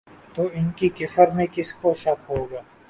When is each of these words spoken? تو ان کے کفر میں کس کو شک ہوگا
تو 0.35 0.43
ان 0.53 0.69
کے 0.71 0.89
کفر 0.95 1.31
میں 1.31 1.45
کس 1.51 1.73
کو 1.73 1.93
شک 1.93 2.29
ہوگا 2.29 2.61